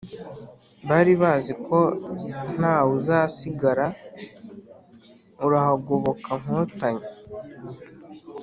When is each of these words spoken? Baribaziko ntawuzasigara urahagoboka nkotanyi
Baribaziko 0.87 1.77
ntawuzasigara 2.57 3.87
urahagoboka 5.45 6.31
nkotanyi 6.41 7.07